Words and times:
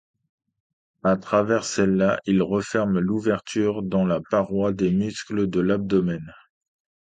À 1.03 1.15
travers 1.15 1.63
celle-là, 1.63 2.19
il 2.25 2.41
referme 2.41 2.97
l'ouverture 2.97 3.83
dans 3.83 4.03
la 4.03 4.19
paroi 4.31 4.73
des 4.73 4.89
muscles 4.89 5.47
de 5.47 5.59
l'abdomen. 5.59 6.33